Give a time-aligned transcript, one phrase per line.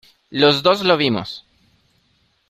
[0.31, 1.45] los dos lo vimos.